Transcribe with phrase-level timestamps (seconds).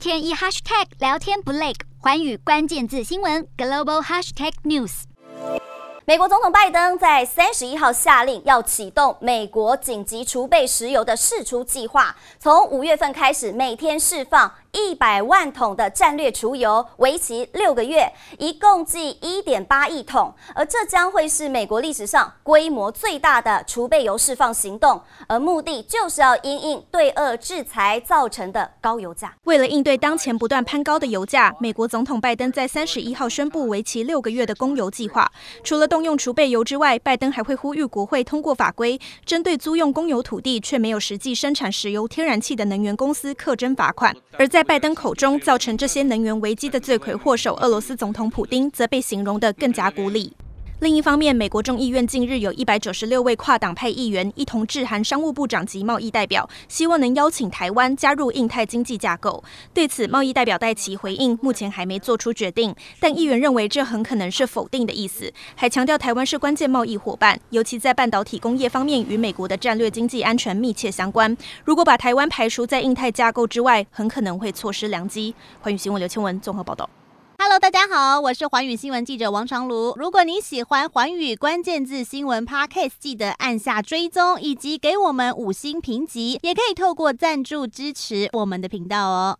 [0.00, 5.02] 天一 hashtag 聊天不累，寰宇关键字新闻 global hashtag news。
[6.06, 14.50] 美国总统拜登在三十一号下令要启动美国紧急储备石油的释出计划，从五月份开始，每天释放。
[14.72, 29.34] 一百万桶的战略储油，为期六个月，一共计一点八亿桶，而这将会是美国历史上规模最大的储备油释放行动，而目的就是要因应对俄制裁造成的高油价。
[29.44, 35.30] 为了应对当前不断攀高的油价，美国总统拜登在三十一号宣布为期六个月的供油计划。
[35.64, 50.30] 除了动用储备油之外，拜登还会呼吁国会通过法规，针对租用公有土地却没有实际生产石油、天然气的能源公司课征罚款，而在在拜登口中，造成这些能源危机的罪魁祸首俄罗斯总统普丁，则被形容得更加孤立。
[50.80, 59.44] 另一方面，美国众议院近日有一百九十六位跨党派议员一同致函商务部长及贸易代表，希望能邀请台湾加入印太经济架构。
[59.74, 71.36] 对此，贸易代表戴琪回应，目前还没做出决定，但议员认为这很可能是否定的意思，还强调台湾是关键贸易伙伴，尤其在半导体工业方面与美国的战略经济安全密切相关。
[71.62, 75.34] 如果把台湾排除在印太架构之外，很可能会错失良机。
[75.60, 76.88] 欢迎新闻刘倩文综合报道。
[77.60, 79.92] 大家好，我是环宇新闻记者王长卢。
[79.94, 89.36] 如果你喜欢环宇关键字新闻 Podcast，记得按下追踪以及给我们五星评级，也可以透过赞助支持我们的频道哦。